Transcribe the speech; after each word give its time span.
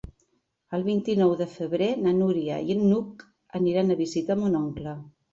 El 0.75 0.83
vint-i-nou 0.85 1.33
de 1.41 1.45
febrer 1.57 1.89
na 2.05 2.13
Núria 2.21 2.57
i 2.75 2.77
n'Hug 2.79 3.25
aniran 3.59 3.97
a 3.97 3.99
visitar 3.99 4.39
mon 4.41 4.57
oncle. 4.61 4.95